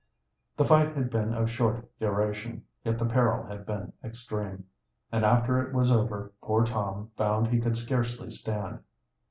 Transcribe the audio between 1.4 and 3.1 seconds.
short duration, yet the